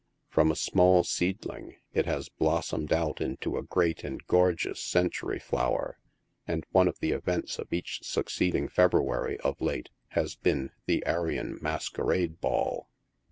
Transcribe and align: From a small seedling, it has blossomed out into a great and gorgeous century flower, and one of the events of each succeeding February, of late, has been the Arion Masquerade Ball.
From 0.29 0.49
a 0.49 0.55
small 0.55 1.03
seedling, 1.03 1.75
it 1.93 2.07
has 2.07 2.27
blossomed 2.27 2.91
out 2.91 3.21
into 3.21 3.55
a 3.55 3.61
great 3.63 4.03
and 4.03 4.19
gorgeous 4.25 4.81
century 4.83 5.37
flower, 5.37 5.99
and 6.47 6.65
one 6.71 6.87
of 6.87 6.97
the 7.01 7.11
events 7.11 7.59
of 7.59 7.71
each 7.71 7.99
succeeding 8.01 8.67
February, 8.67 9.39
of 9.41 9.61
late, 9.61 9.91
has 10.17 10.33
been 10.35 10.71
the 10.87 11.05
Arion 11.05 11.59
Masquerade 11.61 12.41
Ball. 12.41 12.89